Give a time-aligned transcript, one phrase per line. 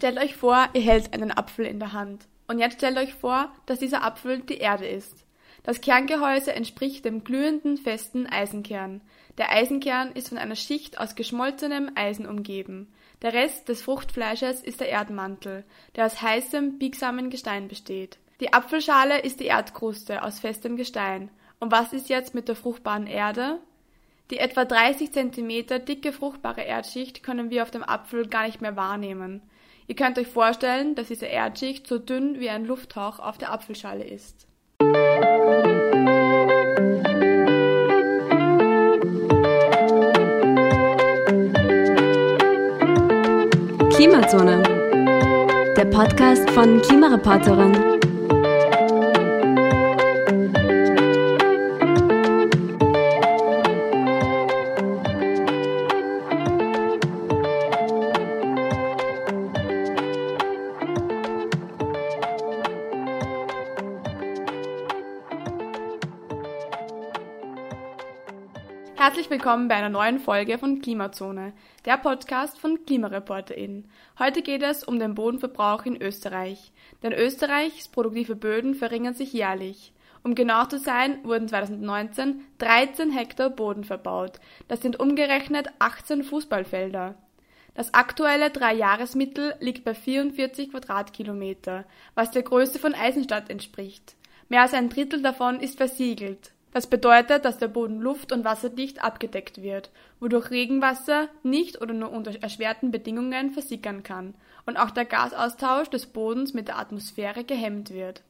[0.00, 2.26] Stellt euch vor, ihr hält einen Apfel in der Hand.
[2.48, 5.26] Und jetzt stellt euch vor, dass dieser Apfel die Erde ist.
[5.62, 9.02] Das Kerngehäuse entspricht dem glühenden, festen Eisenkern.
[9.36, 12.90] Der Eisenkern ist von einer Schicht aus geschmolzenem Eisen umgeben.
[13.20, 15.64] Der Rest des Fruchtfleisches ist der Erdmantel,
[15.96, 18.16] der aus heißem, biegsamen Gestein besteht.
[18.40, 21.28] Die Apfelschale ist die Erdkruste aus festem Gestein.
[21.58, 23.58] Und was ist jetzt mit der fruchtbaren Erde?
[24.30, 28.76] Die etwa 30 Zentimeter dicke fruchtbare Erdschicht können wir auf dem Apfel gar nicht mehr
[28.76, 29.42] wahrnehmen.
[29.90, 34.04] Ihr könnt euch vorstellen, dass diese Erdschicht so dünn wie ein Lufthauch auf der Apfelschale
[34.04, 34.46] ist.
[43.96, 44.62] Klimazone,
[45.76, 47.99] der Podcast von Klimareporterin
[69.02, 71.54] Herzlich willkommen bei einer neuen Folge von Klimazone,
[71.86, 73.90] der Podcast von KlimareporterInnen.
[74.18, 76.70] Heute geht es um den Bodenverbrauch in Österreich.
[77.02, 79.94] Denn Österreichs produktive Böden verringern sich jährlich.
[80.22, 84.38] Um genau zu sein, wurden 2019 13 Hektar Boden verbaut.
[84.68, 87.14] Das sind umgerechnet 18 Fußballfelder.
[87.72, 94.14] Das aktuelle Dreijahresmittel liegt bei 44 Quadratkilometer, was der Größe von Eisenstadt entspricht.
[94.50, 96.52] Mehr als ein Drittel davon ist versiegelt.
[96.72, 99.90] Das bedeutet, dass der Boden luft- und wasserdicht abgedeckt wird,
[100.20, 104.34] wodurch Regenwasser nicht oder nur unter erschwerten Bedingungen versickern kann
[104.66, 108.22] und auch der Gasaustausch des Bodens mit der Atmosphäre gehemmt wird.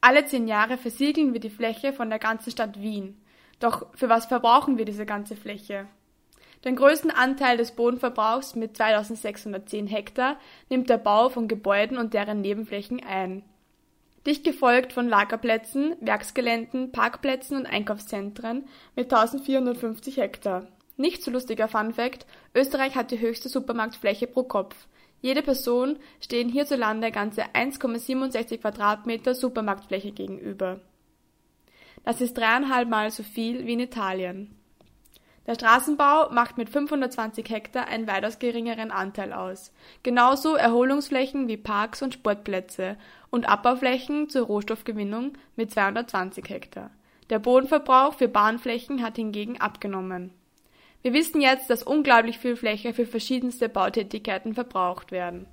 [0.00, 3.20] Alle zehn Jahre versiegeln wir die Fläche von der ganzen Stadt Wien.
[3.58, 5.86] Doch für was verbrauchen wir diese ganze Fläche?
[6.64, 10.36] Den größten Anteil des Bodenverbrauchs mit 2610 Hektar
[10.68, 13.42] nimmt der Bau von Gebäuden und deren Nebenflächen ein
[14.26, 18.66] dicht gefolgt von Lagerplätzen, Werksgeländen, Parkplätzen und Einkaufszentren
[18.96, 20.66] mit 1450 Hektar.
[20.96, 24.88] Nicht so lustiger Fun Fact, Österreich hat die höchste Supermarktfläche pro Kopf.
[25.20, 30.80] Jede Person stehen hierzulande ganze 1,67 Quadratmeter Supermarktfläche gegenüber.
[32.04, 34.54] Das ist dreieinhalb Mal so viel wie in Italien.
[35.46, 39.72] Der Straßenbau macht mit 520 Hektar einen weitaus geringeren Anteil aus.
[40.02, 42.98] Genauso Erholungsflächen wie Parks und Sportplätze
[43.30, 46.90] und Abbauflächen zur Rohstoffgewinnung mit 220 Hektar.
[47.30, 50.30] Der Bodenverbrauch für Bahnflächen hat hingegen abgenommen.
[51.02, 55.46] Wir wissen jetzt, dass unglaublich viel Fläche für verschiedenste Bautätigkeiten verbraucht werden.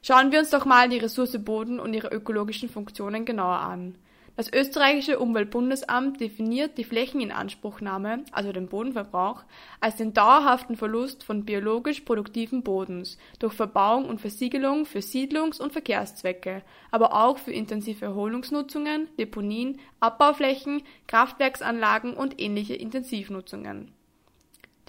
[0.00, 3.96] Schauen wir uns doch mal die Ressource Boden und ihre ökologischen Funktionen genauer an.
[4.38, 9.42] Das österreichische Umweltbundesamt definiert die Flächeninanspruchnahme, also den Bodenverbrauch,
[9.80, 15.72] als den dauerhaften Verlust von biologisch produktiven Bodens durch Verbauung und Versiegelung für Siedlungs- und
[15.72, 16.62] Verkehrszwecke,
[16.92, 23.90] aber auch für intensive Erholungsnutzungen, Deponien, Abbauflächen, Kraftwerksanlagen und ähnliche Intensivnutzungen.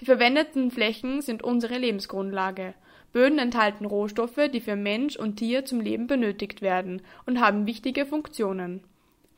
[0.00, 2.74] Die verwendeten Flächen sind unsere Lebensgrundlage.
[3.12, 8.06] Böden enthalten Rohstoffe, die für Mensch und Tier zum Leben benötigt werden und haben wichtige
[8.06, 8.84] Funktionen.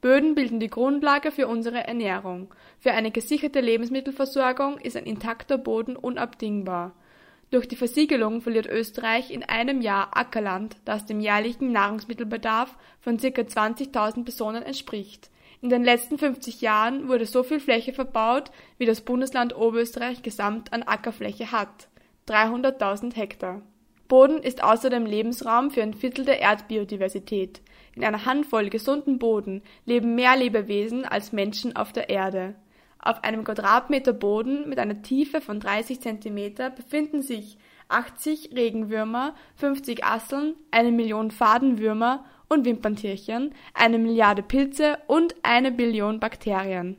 [0.03, 2.53] Böden bilden die Grundlage für unsere Ernährung.
[2.81, 6.93] Für eine gesicherte Lebensmittelversorgung ist ein intakter Boden unabdingbar.
[7.53, 13.29] Durch die Versiegelung verliert Österreich in einem Jahr Ackerland, das dem jährlichen Nahrungsmittelbedarf von ca.
[13.29, 15.31] 20.000 Personen entspricht.
[15.61, 20.73] In den letzten 50 Jahren wurde so viel Fläche verbaut, wie das Bundesland Oberösterreich gesamt
[20.73, 21.87] an Ackerfläche hat.
[22.27, 23.63] 300.000 Hektar.
[24.09, 27.61] Boden ist außerdem Lebensraum für ein Viertel der Erdbiodiversität.
[27.95, 32.55] In einer Handvoll gesunden Boden leben mehr Lebewesen als Menschen auf der Erde.
[32.99, 37.59] Auf einem Quadratmeter Boden mit einer Tiefe von 30 Zentimeter befinden sich
[37.89, 46.21] 80 Regenwürmer, 50 Asseln, eine Million Fadenwürmer und Wimperntierchen, eine Milliarde Pilze und eine Billion
[46.21, 46.97] Bakterien.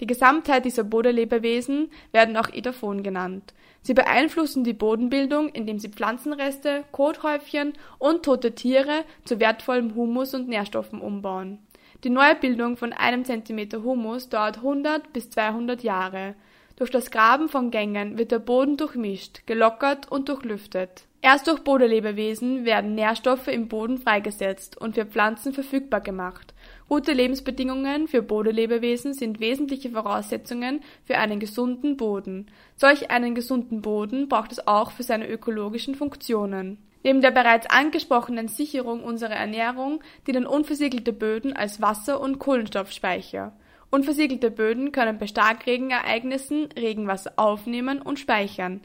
[0.00, 3.54] Die Gesamtheit dieser Bodenlebewesen werden auch Edaphon genannt.
[3.86, 10.48] Sie beeinflussen die Bodenbildung, indem sie Pflanzenreste, Kothäufchen und tote Tiere zu wertvollem Humus und
[10.48, 11.60] Nährstoffen umbauen.
[12.02, 16.34] Die Neubildung von einem Zentimeter Humus dauert 100 bis 200 Jahre.
[16.74, 21.04] Durch das Graben von Gängen wird der Boden durchmischt, gelockert und durchlüftet.
[21.22, 26.54] Erst durch Bodenlebewesen werden Nährstoffe im Boden freigesetzt und für Pflanzen verfügbar gemacht.
[26.88, 32.46] Gute Lebensbedingungen für Bodenlebewesen sind wesentliche Voraussetzungen für einen gesunden Boden.
[32.76, 36.78] Solch einen gesunden Boden braucht es auch für seine ökologischen Funktionen.
[37.02, 43.52] Neben der bereits angesprochenen Sicherung unserer Ernährung dienen unversiegelte Böden als Wasser- und Kohlenstoffspeicher.
[43.90, 48.80] Unversiegelte Böden können bei Starkregenereignissen Regenwasser aufnehmen und speichern.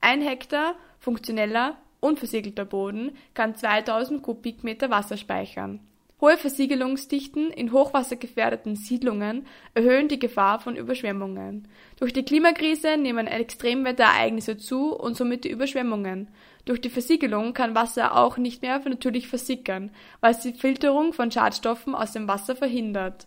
[0.00, 5.80] Ein Hektar funktioneller unversiegelter Boden kann 2000 Kubikmeter Wasser speichern.
[6.20, 11.66] Hohe Versiegelungsdichten in hochwassergefährdeten Siedlungen erhöhen die Gefahr von Überschwemmungen.
[11.98, 16.28] Durch die Klimakrise nehmen Extremwetterereignisse zu und somit die Überschwemmungen.
[16.64, 19.90] Durch die Versiegelung kann Wasser auch nicht mehr natürlich versickern,
[20.20, 23.26] was die Filterung von Schadstoffen aus dem Wasser verhindert.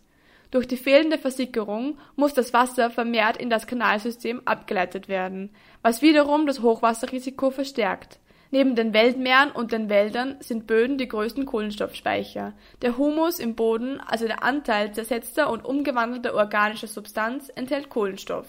[0.50, 5.50] Durch die fehlende Versickerung muss das Wasser vermehrt in das Kanalsystem abgeleitet werden,
[5.82, 8.20] was wiederum das Hochwasserrisiko verstärkt.
[8.50, 12.54] Neben den Weltmeeren und den Wäldern sind Böden die größten Kohlenstoffspeicher.
[12.82, 18.48] Der Humus im Boden, also der Anteil zersetzter und umgewandelter organischer Substanz, enthält Kohlenstoff,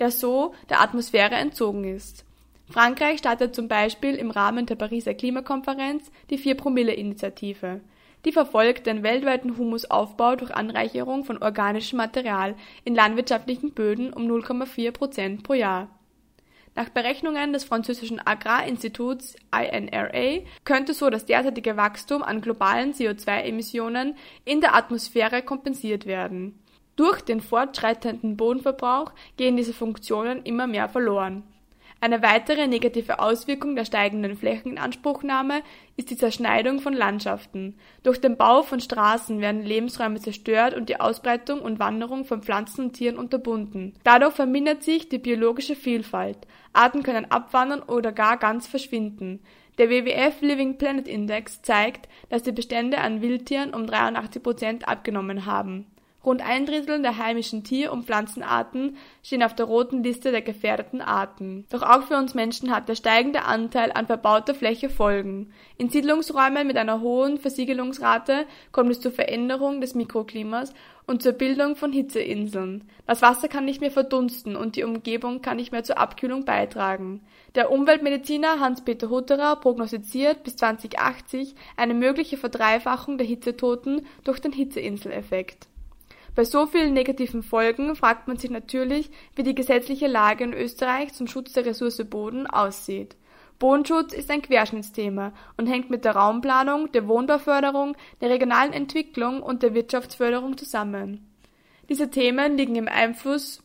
[0.00, 2.26] der so der Atmosphäre entzogen ist.
[2.70, 7.80] Frankreich startet zum Beispiel im Rahmen der Pariser Klimakonferenz die Vier-Promille-Initiative.
[8.26, 12.54] Die verfolgt den weltweiten Humusaufbau durch Anreicherung von organischem Material
[12.84, 15.88] in landwirtschaftlichen Böden um 0,4 Prozent pro Jahr.
[16.78, 24.14] Nach Berechnungen des französischen Agrarinstituts INRA könnte so das derzeitige Wachstum an globalen CO2-Emissionen
[24.44, 26.56] in der Atmosphäre kompensiert werden.
[26.94, 31.42] Durch den fortschreitenden Bodenverbrauch gehen diese Funktionen immer mehr verloren
[32.00, 35.62] eine weitere negative Auswirkung der steigenden Flächeninanspruchnahme
[35.96, 37.76] ist die Zerschneidung von Landschaften.
[38.04, 42.86] Durch den Bau von Straßen werden Lebensräume zerstört und die Ausbreitung und Wanderung von Pflanzen
[42.86, 43.94] und Tieren unterbunden.
[44.04, 46.38] Dadurch vermindert sich die biologische Vielfalt.
[46.72, 49.40] Arten können abwandern oder gar ganz verschwinden.
[49.78, 55.46] Der WWF Living Planet Index zeigt, dass die Bestände an Wildtieren um 83 Prozent abgenommen
[55.46, 55.86] haben.
[56.28, 61.00] Rund ein Drittel der heimischen Tier- und Pflanzenarten stehen auf der roten Liste der gefährdeten
[61.00, 61.64] Arten.
[61.70, 65.50] Doch auch für uns Menschen hat der steigende Anteil an verbauter Fläche Folgen.
[65.78, 70.74] In Siedlungsräumen mit einer hohen Versiegelungsrate kommt es zur Veränderung des Mikroklimas
[71.06, 72.84] und zur Bildung von Hitzeinseln.
[73.06, 77.22] Das Wasser kann nicht mehr verdunsten und die Umgebung kann nicht mehr zur Abkühlung beitragen.
[77.54, 85.68] Der Umweltmediziner Hans-Peter Hutterer prognostiziert bis 2080 eine mögliche Verdreifachung der Hitzetoten durch den Hitzeinseleffekt.
[86.38, 91.12] Bei so vielen negativen Folgen fragt man sich natürlich, wie die gesetzliche Lage in Österreich
[91.12, 93.16] zum Schutz der Ressource Boden aussieht.
[93.58, 99.64] Bodenschutz ist ein Querschnittsthema und hängt mit der Raumplanung, der Wohnbauförderung, der regionalen Entwicklung und
[99.64, 101.28] der Wirtschaftsförderung zusammen.
[101.88, 103.60] Diese Themen liegen im Einfluss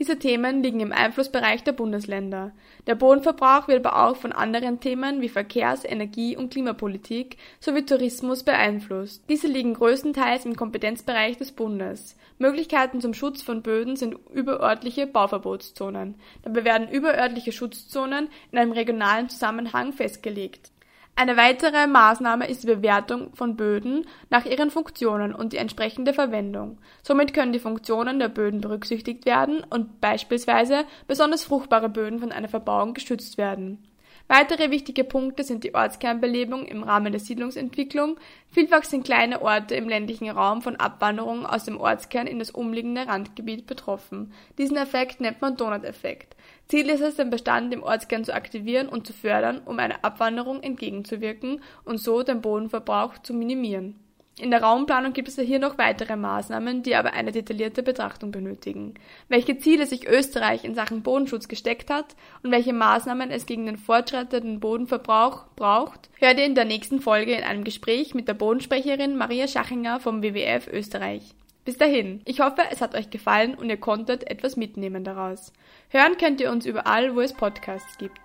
[0.00, 2.50] diese Themen liegen im Einflussbereich der Bundesländer.
[2.88, 8.42] Der Bodenverbrauch wird aber auch von anderen Themen wie Verkehrs-, Energie- und Klimapolitik sowie Tourismus
[8.42, 9.22] beeinflusst.
[9.28, 12.16] Diese liegen größtenteils im Kompetenzbereich des Bundes.
[12.38, 16.16] Möglichkeiten zum Schutz von Böden sind überörtliche Bauverbotszonen.
[16.42, 20.72] Dabei werden überörtliche Schutzzonen in einem regionalen Zusammenhang festgelegt.
[21.16, 26.78] Eine weitere Maßnahme ist die Bewertung von Böden nach ihren Funktionen und die entsprechende Verwendung.
[27.04, 32.48] Somit können die Funktionen der Böden berücksichtigt werden und beispielsweise besonders fruchtbare Böden von einer
[32.48, 33.78] Verbauung geschützt werden
[34.26, 38.16] Weitere wichtige Punkte sind die Ortskernbelebung im Rahmen der Siedlungsentwicklung.
[38.48, 43.06] Vielfach sind kleine Orte im ländlichen Raum von Abwanderung aus dem Ortskern in das umliegende
[43.06, 44.32] Randgebiet betroffen.
[44.56, 46.36] Diesen Effekt nennt man Donut-Effekt.
[46.68, 50.62] Ziel ist es, den Bestand im Ortskern zu aktivieren und zu fördern, um einer Abwanderung
[50.62, 53.98] entgegenzuwirken und so den Bodenverbrauch zu minimieren.
[54.36, 58.94] In der Raumplanung gibt es hier noch weitere Maßnahmen, die aber eine detaillierte Betrachtung benötigen.
[59.28, 63.76] Welche Ziele sich Österreich in Sachen Bodenschutz gesteckt hat und welche Maßnahmen es gegen den
[63.76, 69.16] fortschreitenden Bodenverbrauch braucht, hört ihr in der nächsten Folge in einem Gespräch mit der Bodensprecherin
[69.16, 71.36] Maria Schachinger vom WWF Österreich.
[71.64, 75.52] Bis dahin, ich hoffe, es hat euch gefallen und ihr konntet etwas mitnehmen daraus.
[75.88, 78.20] Hören könnt ihr uns überall, wo es Podcasts gibt.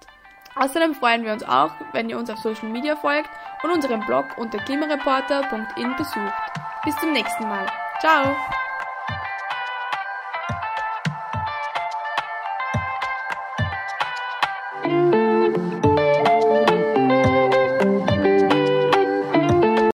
[0.55, 3.29] Außerdem freuen wir uns auch, wenn ihr uns auf Social Media folgt
[3.63, 6.34] und unseren Blog unter klimareporter.in besucht.
[6.84, 7.65] Bis zum nächsten Mal.
[8.01, 8.36] Ciao!